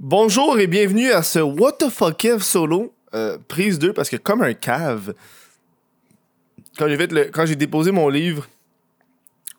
[0.00, 4.14] Bonjour et bienvenue à ce What the fuck Kev solo, euh, prise 2, parce que
[4.14, 5.12] comme un cave,
[6.78, 6.86] quand
[7.46, 8.46] j'ai, déposé mon livre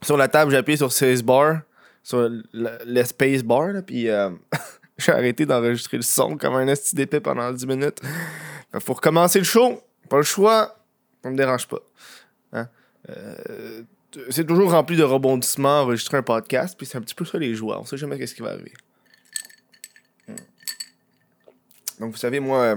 [0.01, 1.63] sur la table, j'ai appuyé sur spacebar,
[2.03, 4.29] sur le, le space bar, là, puis euh,
[4.97, 7.99] j'ai arrêté d'enregistrer le son comme un esti pendant 10 minutes.
[8.71, 10.73] Fait faut recommencer le show, pas le choix,
[11.21, 11.81] ça me dérange pas.
[12.53, 12.69] Hein?
[13.09, 13.81] Euh,
[14.29, 17.55] c'est toujours rempli de rebondissements, enregistrer un podcast, puis c'est un petit peu ça les
[17.55, 18.71] joies, on sait jamais qu'est-ce qui va arriver.
[21.99, 22.75] Donc, vous savez, moi, euh,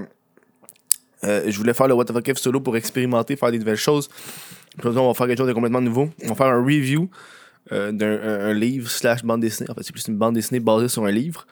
[1.24, 3.76] euh, je voulais faire le What the fuck If solo pour expérimenter, faire des nouvelles
[3.76, 4.08] choses.
[4.78, 6.10] Puis on va faire quelque chose de complètement nouveau.
[6.24, 7.08] On va faire un review
[7.70, 9.70] euh, d'un un- un livre slash bande dessinée.
[9.70, 11.46] En fait, c'est plus une bande dessinée basée sur un livre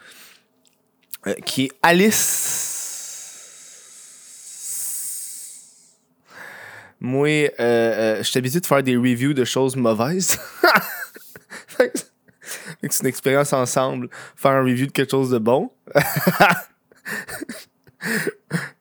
[1.45, 2.67] qui est Alice.
[6.99, 7.29] Moi,
[7.59, 10.39] je suis habitué de faire des reviews de choses mauvaises.
[12.83, 14.09] C'est une expérience ensemble.
[14.37, 15.71] Faire un review de quelque chose de bon.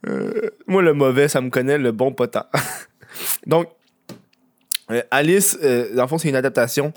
[0.08, 2.46] Euh, moi, le mauvais, ça me connaît, le bon, pas tant.
[3.46, 3.68] Donc,
[4.92, 6.94] euh, Alice, euh, dans fond, c'est une adaptation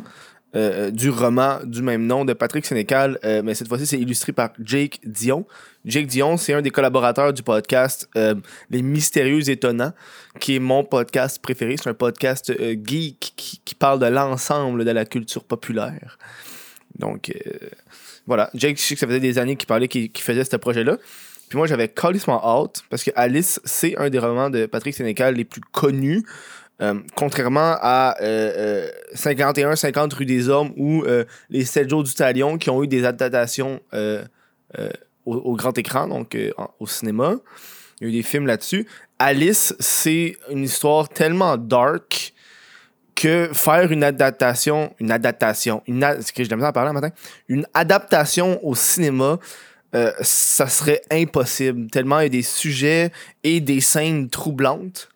[0.54, 4.50] euh, du roman du même nom de Patrick Sénécal, mais cette fois-ci, c'est illustré par
[4.62, 5.46] Jake Dion.
[5.84, 9.92] Jake Dion, c'est un des collaborateurs du podcast Les Mystérieux Étonnants,
[10.40, 11.76] qui est mon podcast préféré.
[11.76, 12.52] C'est un podcast
[12.84, 16.18] geek qui, qui parle de l'ensemble de la culture populaire.
[16.98, 17.32] Donc,
[18.26, 18.50] voilà.
[18.54, 20.98] Jake, je sais que ça faisait des années qu'il parlait, qu'il faisait ce projet-là.
[21.48, 25.34] Puis moi, j'avais calissement out parce que Alice, c'est un des romans de Patrick Sénécal
[25.34, 26.24] les plus connus.
[26.80, 32.58] Euh, contrairement à euh, 51-50 rue des Hommes ou euh, Les 7 jours du Talion
[32.58, 34.24] qui ont eu des adaptations euh,
[34.78, 34.88] euh,
[35.26, 37.36] au, grand écran, donc euh, au cinéma.
[38.00, 38.86] Il y a eu des films là-dessus.
[39.18, 42.31] Alice, c'est une histoire tellement dark
[43.14, 47.10] que faire une adaptation, une adaptation, une ce que misère à parler matin,
[47.48, 49.38] une adaptation au cinéma,
[49.94, 51.90] euh, ça serait impossible.
[51.90, 53.12] Tellement il y a des sujets
[53.44, 55.08] et des scènes troublantes.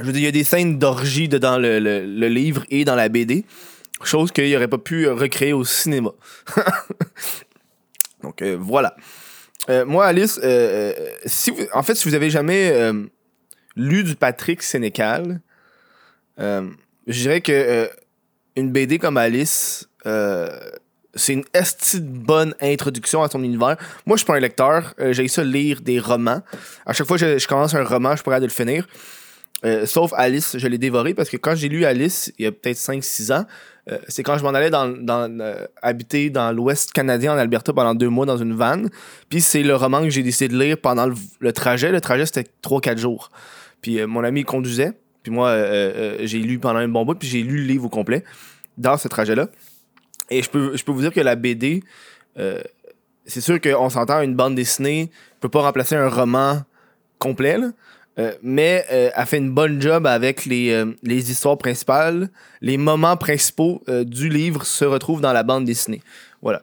[0.00, 2.96] Je veux dire, il y a des scènes d'orgie dans le, le- livre et dans
[2.96, 3.44] la BD.
[4.02, 6.10] Chose qu'il n'aurait pas pu recréer au cinéma.
[8.22, 8.96] Donc euh, voilà.
[9.70, 10.38] Euh, moi, Alice,
[11.24, 12.92] si en fait, si vous avez jamais
[13.76, 15.40] lu du Patrick Sénécal,
[16.40, 16.68] euh,
[17.06, 17.86] je dirais que euh,
[18.56, 20.48] une BD comme Alice, euh,
[21.14, 23.76] c'est une esti de bonne introduction à son univers.
[24.06, 24.94] Moi, je suis pas un lecteur.
[25.10, 26.42] J'ai ça lire des romans.
[26.86, 28.86] À chaque fois que je, commence un roman, je pourrais de le finir.
[29.86, 32.76] Sauf Alice, je l'ai dévoré parce que quand j'ai lu Alice, il y a peut-être
[32.76, 33.46] 5-6 ans,
[34.08, 34.70] c'est quand je m'en allais
[35.80, 38.90] habiter dans l'Ouest canadien, en Alberta, pendant deux mois dans une vanne.
[39.30, 41.92] Puis c'est le roman que j'ai décidé de lire pendant le, le trajet.
[41.92, 43.30] Le trajet, c'était 3-4 jours.
[43.84, 44.92] Puis euh, mon ami conduisait.
[45.22, 47.84] Puis moi, euh, euh, j'ai lu pendant un bon bout, puis j'ai lu le livre
[47.84, 48.24] au complet
[48.78, 49.48] dans ce trajet-là.
[50.30, 51.82] Et je peux, vous dire que la BD,
[53.26, 56.62] c'est sûr qu'on s'entend, une bande dessinée ne peut pas remplacer un roman
[57.18, 57.58] complet,
[58.42, 62.30] mais elle fait une bonne job avec les, les histoires principales.
[62.62, 66.00] Les moments principaux du livre se retrouvent dans la bande dessinée.
[66.40, 66.62] Voilà.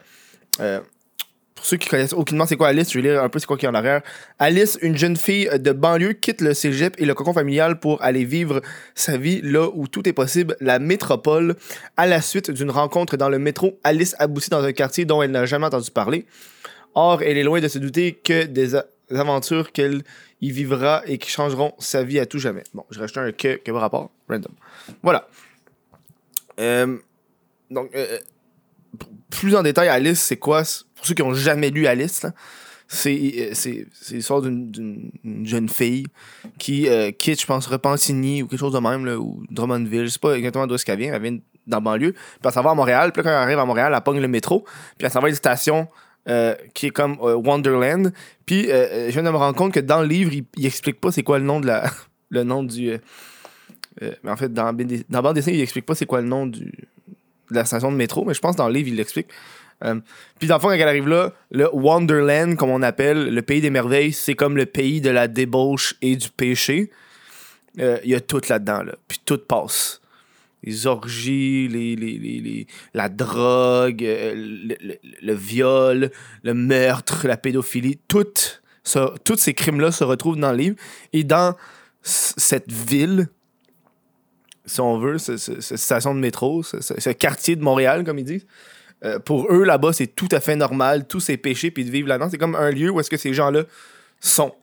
[1.61, 3.45] Euh, pour ceux qui connaissent aucunement c'est quoi Alice, je vais lire un peu c'est
[3.45, 4.01] quoi qui est en arrière.
[4.39, 8.25] Alice, une jeune fille de banlieue, quitte le cégep et le cocon familial pour aller
[8.25, 8.61] vivre
[8.95, 11.55] sa vie là où tout est possible, la métropole.
[11.97, 15.31] À la suite d'une rencontre dans le métro, Alice aboutit dans un quartier dont elle
[15.31, 16.25] n'a jamais entendu parler.
[16.94, 18.75] Or, elle est loin de se douter que des
[19.11, 20.03] aventures qu'elle
[20.41, 22.63] y vivra et qui changeront sa vie à tout jamais.
[22.73, 24.51] Bon, je rajoute un que, que par rapport, random.
[25.03, 25.27] Voilà.
[26.59, 26.97] Euh,
[27.69, 28.17] donc, euh,
[29.29, 30.63] plus en détail, Alice, c'est quoi?
[31.01, 35.12] Pour ceux qui n'ont jamais lu Alice, euh, c'est- l'histoire d'une-
[35.44, 36.06] jeune fille
[36.59, 40.03] qui euh, quitte, je pense, Repentigny ou quelque chose de même, là, ou Drummondville.
[40.06, 41.13] Je sais pas exactement d'où est-ce qu'elle vient.
[41.16, 42.12] Elle vient dans la banlieue.
[42.13, 43.12] Puis elle s'en va à Montréal.
[43.13, 44.63] Puis quand elle arrive à Montréal, elle pogne le métro.
[44.97, 45.88] Puis elle s'en va à une station
[46.29, 48.12] euh, qui est comme Wonderland.
[48.45, 51.12] Puis je viens de me rendre compte que dans le livre, il, il explique pas
[51.12, 51.89] c'est quoi le nom de la
[52.29, 52.97] le nom du
[54.23, 54.72] mais en fait dans
[55.09, 57.97] dans bande dessinée, il explique pas c'est quoi le nom du de la station de
[57.97, 59.28] métro, mais je pense que dans le livre, il l'explique.
[59.84, 60.00] Euh,
[60.40, 63.62] puis dans le fond, quand elle arrive là, le Wonderland, comme on appelle, le pays
[63.62, 66.92] des merveilles, c'est comme le pays de la débauche et du péché.
[67.80, 68.94] Euh, Il y a tout là-dedans, là.
[69.07, 70.01] Puis tout passe.
[70.63, 71.68] Les orgies,
[72.94, 74.33] la drogue, euh,
[75.22, 76.12] le, viol,
[76.44, 78.25] le meurtre, la pédophilie, tout
[79.24, 80.75] tous ces crimes-là se retrouvent dans le livre.
[81.13, 81.56] Et dans
[82.04, 83.27] cette ville,
[84.66, 88.19] si on veut, ce- ce- cette station de métro, ce- ce quartier de Montréal, comme
[88.19, 88.45] ils disent,
[89.03, 92.07] euh, pour eux, là-bas, c'est tout à fait normal, tous ces péchés, puis de vivre
[92.07, 92.30] là-dedans.
[92.30, 93.63] C'est comme un lieu où est-ce que ces gens-là
[94.19, 94.53] sont.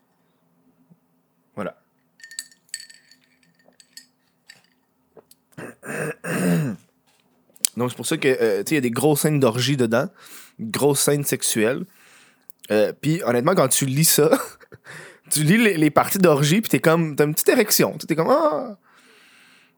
[1.57, 1.77] Voilà.
[7.77, 9.77] Donc, c'est pour ça que, euh, tu sais, il y a des grosses scènes d'orgie
[9.77, 10.09] dedans,
[10.61, 11.85] grosses scènes sexuelles.
[12.71, 14.31] Euh, puis, honnêtement, quand tu lis ça,
[15.31, 17.97] tu lis les, parties d'orgie, puis t'es comme, t'as une petite érection.
[17.99, 18.79] T'es comme, ah,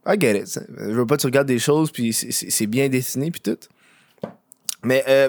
[0.06, 0.60] I get it.
[0.76, 3.58] Je veux pas que tu regardes des choses, puis c'est bien dessiné, puis tout.
[4.82, 5.28] Mais, euh,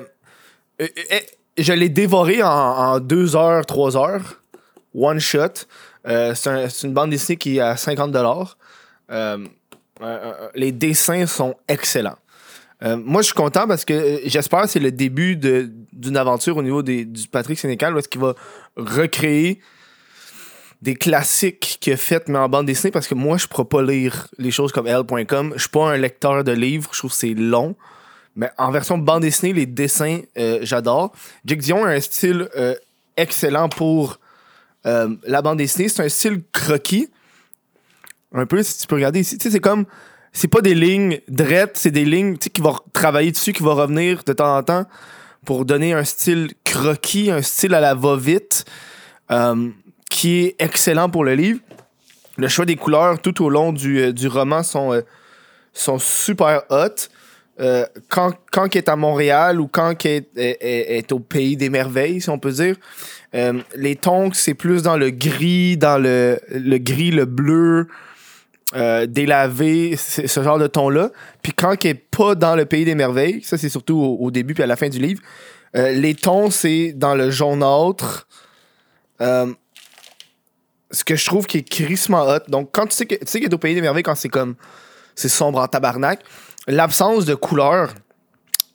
[0.81, 1.19] euh, euh,
[1.57, 4.42] je l'ai dévoré en, en deux heures, trois heures.
[4.94, 5.65] One shot.
[6.06, 8.57] C'est un- c'est une bande dessinée qui est à 50 dollars.
[10.56, 12.18] les dessins sont excellents.
[12.83, 16.81] Moi, je suis content parce que j'espère que c'est le début d'une aventure au niveau
[16.81, 18.33] des, du Patrick Sénécal est-ce qu'il va
[18.75, 19.59] recréer
[20.81, 23.65] des classiques qu'il a fait mais en bande dessinée parce que moi, je ne pourrais
[23.65, 25.54] pas lire les choses comme L.com.
[25.56, 26.89] Je suis pas un lecteur de livres.
[26.92, 27.75] Je trouve que c'est long.
[28.36, 31.12] Mais en version bande dessinée, les dessins, euh, j'adore.
[31.45, 32.75] Jake Dion a un style euh,
[33.18, 34.19] excellent pour
[34.86, 35.89] euh, la bande dessinée.
[35.89, 37.10] C'est un style croquis.
[38.33, 39.38] Un peu, si tu peux regarder ici.
[39.39, 39.86] C'est comme.
[40.33, 44.24] C'est pas des lignes drettes, c'est des lignes qui vont travailler dessus, qui vont revenir
[44.24, 44.86] de temps en temps
[45.45, 48.63] pour donner un style croquis, un style à la va-vite,
[50.10, 51.60] qui est excellent pour le livre.
[52.38, 55.04] Le choix des couleurs tout au long du, du roman sont,
[55.74, 57.10] sont super hot.
[57.62, 62.19] Euh, quand, quand il est à Montréal ou quand il est, au pays des merveilles,
[62.19, 62.75] si on peut dire,
[63.36, 67.88] euh, les tons, c'est plus dans le gris, dans le, le gris, le bleu,
[68.75, 71.12] euh, délavé, ce genre de ton-là.
[71.42, 74.54] Puis quand il est pas dans le pays des merveilles, ça c'est surtout au, début
[74.54, 75.22] puis à la fin du livre,
[75.75, 78.28] euh, les tons, c'est dans le jaunâtre.
[79.19, 82.40] Ce que je trouve qui est crissement hot.
[82.50, 84.30] Donc, quand tu sais que tu sais qu'il est au pays des merveilles, quand c'est
[84.30, 84.56] comme
[85.16, 86.19] c'est sombre en tabarnak,
[86.68, 87.94] l'absence de couleur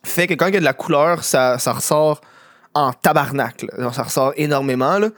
[0.07, 2.21] fait que quand il y a de la couleur, ça, ressort
[2.73, 3.63] en tabarnak.
[3.63, 3.83] là.
[3.83, 4.97] Donc, Ça ressort énormément.
[4.99, 5.09] là.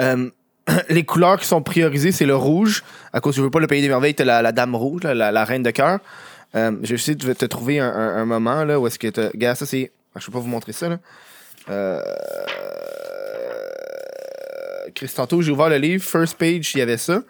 [0.00, 0.30] Euh,
[0.88, 2.84] les couleurs qui sont priorisées, c'est le rouge.
[3.12, 5.44] À cause, je veux pas le pays des merveilles, t'as la, la dame rouge, la,
[5.44, 6.00] reine de cœur.
[6.54, 9.08] Euh, je vais essayer de te trouver un, moment là, où est-ce que.
[9.32, 9.92] Regarde, ça c'est.
[10.16, 10.98] Je peux pas vous montrer ça là.
[11.68, 12.00] Euh...
[14.94, 17.20] Chris, j'ai ouvert le livre, first page, il y avait ça.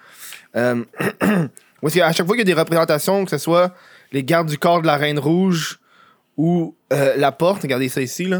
[0.55, 0.85] Euh,
[1.89, 3.75] chaque fois qu'il y a des représentations, que ce soit
[4.13, 5.79] les gardes du corps de la Reine Rouge
[6.37, 8.31] ou euh, la porte, regardez ça ici.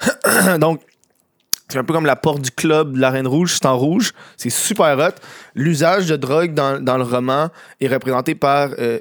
[0.60, 0.80] Donc,
[1.68, 4.12] c'est un peu comme la porte du club de la Reine Rouge, c'est en rouge,
[4.36, 5.20] c'est super hot.
[5.56, 7.48] L'usage de drogue dans, le roman
[7.80, 9.00] est représenté par euh,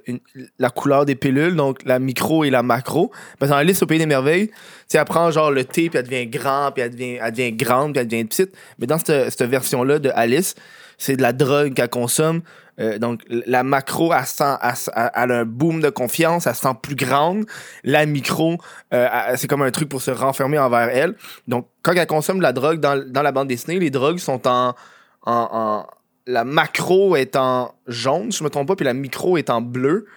[0.58, 3.12] la couleur des pilules, donc la micro et la macro.
[3.38, 4.50] Parce dans la liste au Pays des Merveilles,
[4.90, 6.96] tu prend genre le thé, puis elle devient grand, puis elle
[7.30, 8.56] devient, grande, puis elle devient petite.
[8.80, 10.56] Mais dans cette version-là de Alice,
[10.98, 12.42] c'est de la drogue qu'elle consomme.
[12.80, 17.46] Euh, donc, la macro, elle, a un boom de confiance, elle se sent plus grande.
[17.84, 18.58] La micro,
[18.94, 21.16] euh, c'est comme un truc pour se renfermer envers elle.
[21.48, 25.86] Donc, quand elle consomme de la drogue dans, la bande dessinée, les drogues sont en,
[26.28, 30.08] La macro est en jaune, je me trompe pas, puis la micro est en bleu.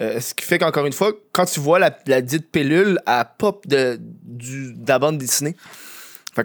[0.00, 1.90] Euh, ce qui fait qu'encore une fois, quand tu vois la,
[2.22, 5.54] dite pilule, elle pop de, du, la bande dessinée.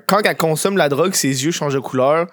[0.06, 2.28] Quand elle consomme la drogue, ses yeux changent de couleur.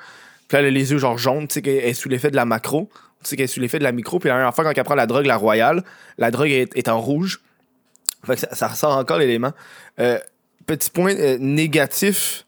[0.55, 2.89] Elle a les yeux genre jaunes, tu sais qu'elle est sous l'effet de la macro.
[3.23, 4.19] Tu sais qu'elle est sous l'effet de la micro.
[4.19, 5.85] Puis la dernière fois, quand elle prend la drogue, la royale,
[6.19, 7.41] la drogue est, en rouge.
[8.25, 9.53] Fait que ça, ressort encore l'élément.
[9.99, 10.19] Euh,
[10.67, 12.45] petit point euh, négatif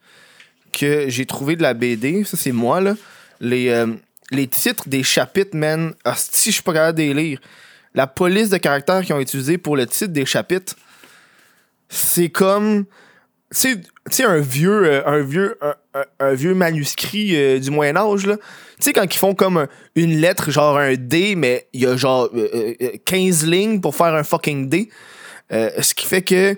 [0.72, 2.94] que j'ai trouvé de la BD, ça c'est moi, là.
[3.40, 3.86] Les, euh,
[4.30, 7.40] les titres des chapitres, man, hostie, je suis pas capable de les lire.
[7.94, 10.76] La police de caractères qu'ils ont utilisé pour le titre des chapitres,
[11.88, 12.84] c'est comme.
[13.54, 18.36] Tu sais- un vieux, euh, vieux, manuscrit euh, du Moyen-Âge, là.
[18.36, 18.42] Tu
[18.80, 21.96] sais, quand ils font comme un- une lettre, genre un D, mais il y a
[21.96, 24.90] genre euh, euh, 15 lignes pour faire un fucking D.
[25.50, 26.56] Ce qui fait que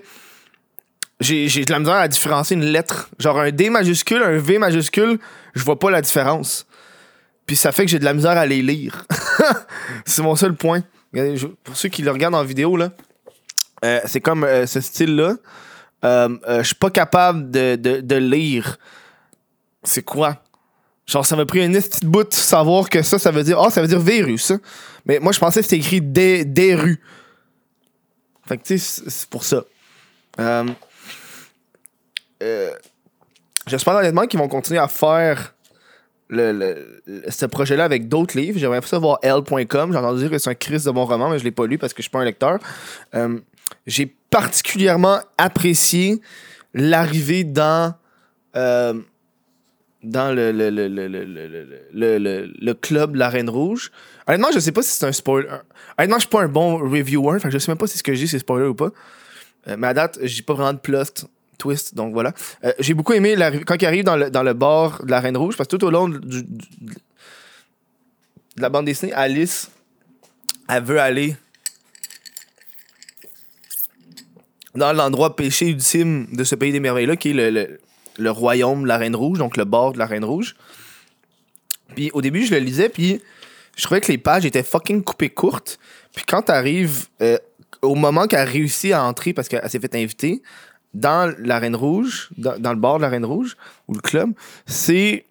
[1.19, 3.09] j'ai de la misère à différencier une lettre.
[3.19, 5.19] Genre un D majuscule, un V majuscule,
[5.53, 6.65] je vois pas la différence.
[7.45, 9.05] Puis ça fait que j'ai de la misère à les lire.
[10.05, 10.81] c'est mon seul point.
[11.63, 12.91] Pour ceux qui le regardent en vidéo, là,
[14.05, 15.35] c'est comme ce style-là.
[16.05, 18.77] Euh, euh, je suis pas capable de, de, lire.
[19.83, 20.37] C'est quoi?
[21.05, 23.59] Genre, ça m'a pris un petit bout de savoir que ça, ça veut dire.
[23.59, 24.55] Ah, ça veut dire verrue, ça.
[25.05, 27.01] Mais moi, je pensais que c'était écrit des, rues.
[28.45, 29.63] Fait que, tu sais, c'est- pour ça.
[30.39, 30.65] Euh,
[32.43, 32.71] euh,
[33.67, 35.53] J'espère honnêtement qu'ils vont continuer à faire
[36.27, 38.57] le, le- ce projet-là avec d'autres livres.
[38.57, 39.91] J'aimerais ça voir L.com.
[39.91, 41.77] J'ai entendu dire que c'est un Christ de bon roman, mais je l'ai pas lu
[41.77, 42.57] parce que je suis pas un lecteur.
[43.87, 46.21] J'ai particulièrement apprécié
[46.73, 47.95] l'arrivée dans
[48.55, 48.93] euh,
[50.03, 50.87] dans le, le, le,
[52.61, 53.91] le, club La Reine Rouge.
[54.27, 55.49] Honnêtement, je sais pas si c'est un spoiler.
[55.97, 58.03] Honnêtement, je suis pas un bon reviewer, fait que je sais même pas si ce
[58.03, 58.91] que dis c'est spoiler ou pas.
[59.67, 62.33] Euh, mais à date, j'ai pas vraiment de plot twist, donc voilà.
[62.63, 63.35] Euh, j'ai beaucoup aimé
[63.65, 65.91] quand il arrive dans le, dans bar de la Reine Rouge, parce que tout au
[65.91, 66.45] long de
[68.55, 69.69] la bande dessinée, Alice,
[70.69, 71.35] elle veut aller.
[74.75, 77.79] Dans l'endroit péché ultime de ce pays des merveilles-là, qui est le, le,
[78.17, 80.55] le royaume de la Reine Rouge, donc le bord de la Reine Rouge.
[81.95, 83.21] Puis au début, je le lisais, puis
[83.75, 85.79] je trouvais que les pages étaient fucking coupées courtes.
[86.13, 87.37] Puis quand t'arrives euh,
[87.81, 90.41] au moment qu'elle a réussi à entrer, parce qu'elle s'est fait inviter,
[90.93, 93.55] dans la Reine Rouge, dans, dans le bord de la Reine Rouge,
[93.87, 94.31] ou le club,
[94.65, 95.25] c'est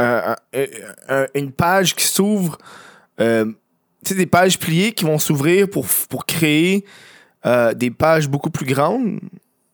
[0.00, 0.66] euh, un-
[1.08, 2.56] un- une page qui s'ouvre,
[3.20, 3.44] euh,
[4.04, 6.84] tu sais, des pages pliées qui vont s'ouvrir pour, pour créer
[7.44, 9.18] euh, des pages beaucoup plus grandes.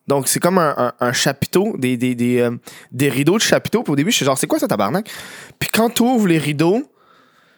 [0.06, 2.56] Donc, c'est comme un, chapiteau, euh,
[2.92, 3.84] des rideaux de chapiteau.
[3.86, 5.10] Au début, je suis genre, c'est quoi ça, tabarnak?
[5.58, 6.82] Puis quand tu ouvres les rideaux,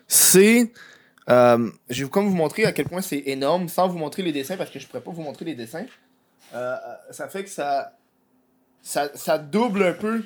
[0.08, 0.72] c'est.
[1.28, 4.32] euh, je vais comme vous montrer à quel point c'est énorme sans vous montrer les
[4.32, 5.86] dessins parce que je pourrais pas vous montrer les dessins.
[6.52, 7.92] Ça fait que ça,
[8.82, 10.24] ça, double un peu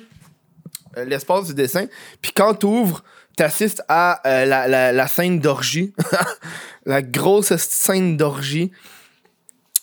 [0.97, 1.85] l'espace du dessin.
[2.23, 3.03] Puis quand tu ouvres,
[3.37, 5.93] tu assistes à la scène d'orgie.
[6.87, 8.71] la grosse scène d'orgie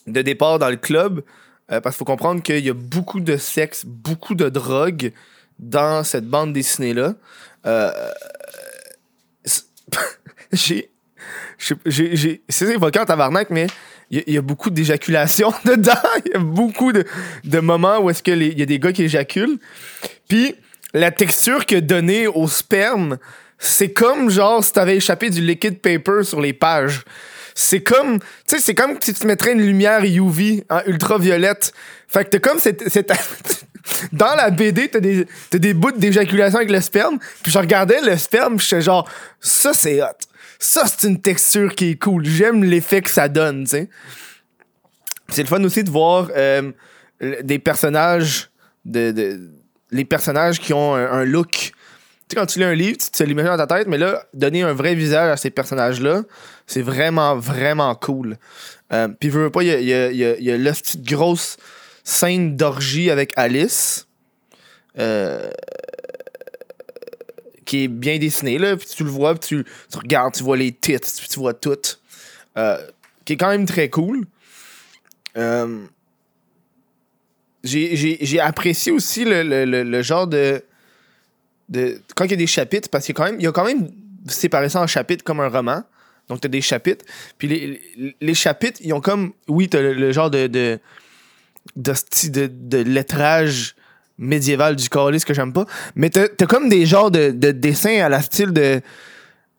[0.07, 1.23] de départ dans le club.
[1.71, 5.13] Euh, parce qu'il faut comprendre qu'il y a beaucoup de sexe, beaucoup de drogue
[5.59, 7.15] dans cette bande dessinée-là.
[7.67, 7.91] Euh,
[10.53, 10.91] j'ai.
[12.49, 13.69] C'est évoquant tabarnak, mais
[14.11, 15.93] il y, a- beaucoup d'éjaculation dedans.
[16.27, 17.05] Il y a beaucoup de,
[17.45, 19.59] de moments où est-ce que les- il y a des gars qui éjaculent.
[20.29, 20.57] Puis
[20.93, 23.19] la texture que donnée au sperme,
[23.65, 27.03] c'est comme genre si t'avais échappé du liquid paper sur les pages.
[27.55, 31.73] C'est comme, tu sais, c'est comme si tu mettrais une lumière UV en ultraviolette.
[32.09, 32.83] Fait que t'as comme cette-
[34.13, 37.19] dans la BD, t'as des, t'as des bouts d'éjaculation avec le sperme.
[37.43, 39.09] Puis je regardais le sperme, puis j'étais genre,
[39.41, 40.07] ça c'est hot.
[40.59, 42.25] Ça c'est une texture qui est cool.
[42.25, 43.89] J'aime l'effet que ça donne, tu sais.
[45.29, 46.73] C'est le fun aussi de voir euh,
[47.43, 48.51] des personnages
[48.85, 49.41] de, de-
[49.91, 51.73] les personnages qui ont un look.
[52.33, 54.63] Sais, quand tu lis un livre, tu te l'imagines dans ta tête, mais là, donner
[54.63, 56.23] un vrai visage à ces personnages-là,
[56.67, 58.39] c'est vraiment, vraiment cool.
[58.91, 61.59] Euh, Puis, veux, pas, il y a, la petite grosse
[62.05, 64.07] scène d'orgie avec Alice.
[64.99, 65.51] euh,
[67.67, 68.79] qui est bien dessinée, là.
[68.79, 71.77] Puis tu le vois, puis tu, regardes, tu vois les tits, puis tu vois tout.
[72.57, 72.79] Euh,
[73.27, 74.25] qui est quand même très cool.
[77.63, 80.63] J'ai- apprécié aussi le genre de,
[82.15, 83.65] Quand il y a des chapitres, parce qu'il y a quand même, il y quand
[83.65, 83.89] même
[84.29, 85.83] séparé ça en chapitres comme un roman.
[86.29, 87.05] Donc, tu as des chapitres.
[87.39, 89.33] Puis les, les- chapitres, ils ont comme.
[89.49, 90.47] Oui, tu le, le genre de.
[90.47, 90.79] de,
[91.77, 93.75] de, de, lettrage
[94.19, 95.67] médiéval du calice que j'aime pas.
[95.95, 98.81] Mais t'as as comme des genres de, de dessins à la style de.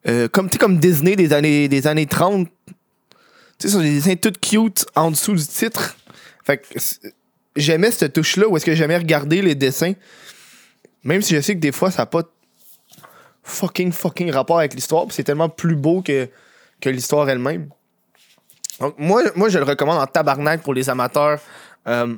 [0.07, 2.47] euh, comme, comme Disney des années, des années 30.
[2.67, 2.73] Tu
[3.59, 5.95] sais, sur des dessins tout cute en dessous du titre.
[6.45, 6.65] Fait que
[7.55, 9.93] j'aimais cette touche-là où est-ce que j'aimais regarder les dessins.
[11.03, 12.23] Même si je sais que des fois, ça n'a pas
[13.43, 15.05] fucking fucking rapport avec l'histoire.
[15.09, 16.29] C'est tellement plus beau que,
[16.81, 17.69] que l'histoire elle-même.
[18.79, 21.39] Donc, moi, moi, je le recommande en tabarnak pour les amateurs
[21.87, 22.15] euh,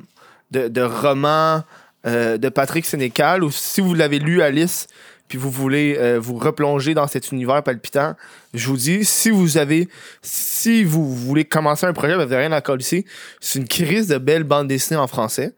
[0.50, 1.62] de, de romans
[2.06, 4.86] euh, de Patrick Sénécal ou si vous l'avez lu, Alice,
[5.28, 8.14] puis vous voulez euh, vous replonger dans cet univers palpitant,
[8.54, 9.88] je vous dis, si vous avez,
[10.22, 13.04] si vous voulez commencer un projet, vous n'avez rien à coller
[13.40, 15.54] c'est une crise de belles bandes dessinées en français.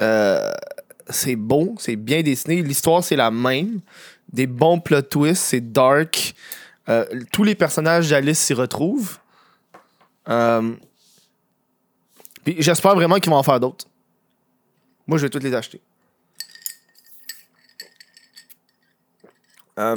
[0.00, 0.52] Euh,
[1.08, 2.62] c'est beau, c'est bien dessiné.
[2.62, 3.80] L'histoire, c'est la même.
[4.32, 6.34] Des bons plot twists, c'est dark.
[6.88, 9.18] Euh, tous les personnages d'Alice s'y retrouvent.
[10.28, 10.74] Euh,
[12.58, 13.86] j'espère vraiment qu'ils vont en faire d'autres.
[15.06, 15.80] Moi, je vais toutes les acheter.
[19.78, 19.96] Euh,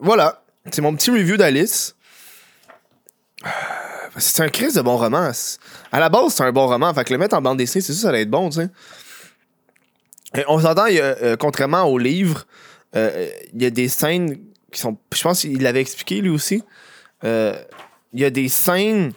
[0.00, 0.42] voilà.
[0.70, 1.96] C'est mon petit review d'Alice.
[4.18, 5.30] C'est un crise de bon roman.
[5.92, 6.92] À la base, c'est un bon roman.
[6.94, 8.70] Fait que le mettre en bande dessinée, c'est sûr ça allait être bon, tu sais.
[10.36, 12.46] Et on s'entend, euh, contrairement au livre,
[12.96, 14.36] euh, il y a des scènes
[14.72, 14.98] qui sont.
[15.14, 16.62] Je pense qu'il l'avait expliqué lui aussi.
[17.24, 17.54] Euh,
[18.12, 19.12] il y a des scènes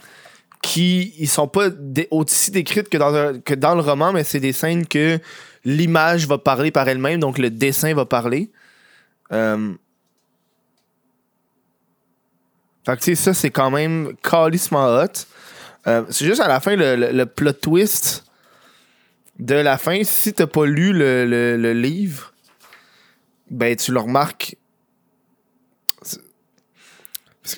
[0.61, 1.69] qui ils sont pas
[2.11, 5.19] aussi décrites que dans, que dans le roman, mais c'est des scènes que
[5.65, 8.51] l'image va parler par elle-même, donc le dessin va parler.
[12.85, 15.07] Fait que, tu sais, ça, c'est quand même calissement hot.
[15.87, 18.23] Euh, c'est juste à la fin, le, le- plot twist
[19.39, 22.33] de la fin, si t'as pas lu le, le- livre,
[23.49, 24.55] ben, tu le remarques.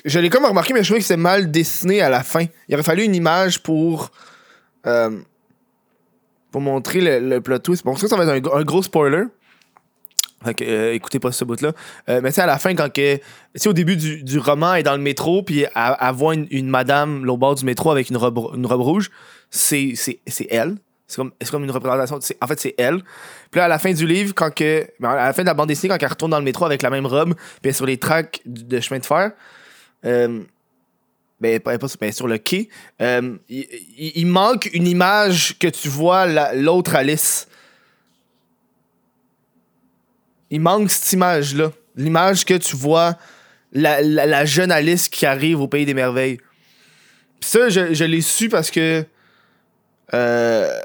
[0.04, 2.46] Je l'ai comme remarqué, mais je trouvais que c'est mal dessiné à la fin.
[2.68, 4.10] Il aurait fallu une image pour.
[4.86, 5.20] euh,
[6.50, 7.84] pour montrer le, plot twist.
[7.84, 9.24] Bon, ça, ça va être un gros spoiler.
[10.44, 11.72] Fait euh, écoutez pas ce bout-là.
[12.08, 13.18] Euh, mais tu sais, à la fin, quand que.
[13.60, 17.28] Tu au début du, roman, elle est dans le métro, puis elle, voit une, madame
[17.28, 19.10] au bord du métro avec une robe, une robe rouge.
[19.50, 20.76] C'est c'est- c'est elle.
[21.06, 22.18] C'est comme, c'est comme une représentation.
[22.20, 23.00] c'est- En fait, c'est elle.
[23.50, 24.86] Puis là, à la fin du livre, quand que.
[25.00, 26.82] ben, À la fin de la bande dessinée, quand elle retourne dans le métro avec
[26.82, 29.32] la même robe, puis sur les tracks de chemin de fer,
[30.04, 30.40] euh,
[31.40, 32.68] Ben, pas, ben, sur le quai.
[33.02, 37.48] euh, il, manque une image que tu vois la- l'autre Alice.
[40.54, 41.72] Il manque cette image-là.
[41.96, 43.16] L'image que tu vois
[43.72, 46.36] la, la- jeune Alice qui arrive au Pays des Merveilles.
[47.40, 49.04] Puis ça, je, je l'ai su parce que.
[50.12, 50.80] euh,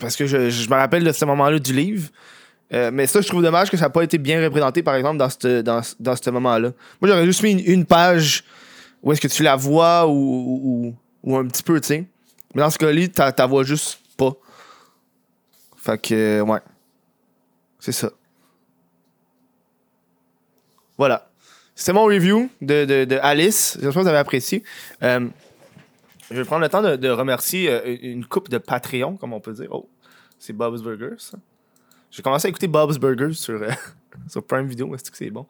[0.00, 2.08] parce que je, je me rappelle de ce moment-là du livre.
[2.72, 5.18] Euh, mais ça, je trouve dommage que ça n'a pas été bien représenté, par exemple,
[5.18, 6.72] dans ce dans, dans moment-là.
[7.02, 8.42] Moi, j'aurais juste mis une, page
[9.02, 12.06] où est-ce que tu la vois ou, ou, un petit peu, tu sais.
[12.54, 14.32] Mais dans ce cas-là, t'as t'as vois juste pas.
[15.76, 16.60] Fait que, ouais.
[17.84, 18.10] C'est ça.
[20.96, 21.28] Voilà.
[21.74, 23.74] C'était mon review de, de, Alice.
[23.74, 24.64] J'espère que vous avez apprécié.
[25.02, 25.28] Euh,
[26.30, 29.52] je vais prendre le temps de, remercier euh, une coupe de Patreon, comme on peut
[29.52, 29.68] dire.
[29.70, 29.86] Oh,
[30.38, 31.36] c'est Bob's Burgers.
[32.10, 33.70] J'ai commencé à écouter Bob's Burgers sur, euh,
[34.28, 34.94] sur Prime Video.
[34.94, 35.46] Est-ce que c'est bon?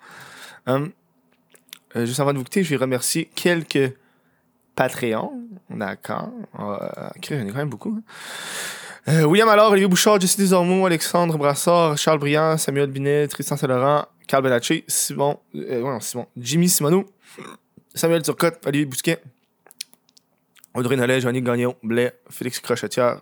[1.94, 3.94] Juste avant de vous quitter, je vais remercier quelques
[4.74, 5.40] Patreons.
[5.70, 6.32] D'accord.
[6.58, 7.96] Ok, j'en ai quand même beaucoup.
[7.96, 8.02] hein.
[9.06, 14.06] Euh, William Allard, Olivier Bouchard, Jessie Desormeaux, Alexandre Brassard, Charles Briand, Samuel Binet, Tristan Saint-Laurent,
[14.26, 17.04] Carl Benacci, Simon, euh, ouais, Simon, Jimmy Simoneau,
[17.94, 19.20] Samuel Turcotte, Olivier Bousquet,
[20.72, 23.20] Audrey Nollet, Johnny Gagnon, Blais, Félix Crochetière,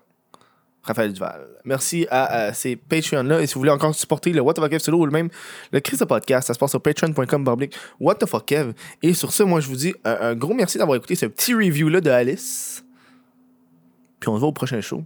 [0.85, 1.49] Raphaël Duval.
[1.65, 3.43] Merci à, ces Patreons-là.
[3.43, 5.29] Et si vous voulez encore supporter le What the fuck Kev solo ou le même
[5.73, 7.45] le Chris podcast, ça se passe sur patreon.com
[8.01, 8.55] What the fuck.
[9.03, 11.55] Et sur ce, moi je vous dis un, un gros merci d'avoir écouté ce petit
[11.55, 12.85] review-là de Alice.
[14.21, 15.05] Puis on se voit au prochain show.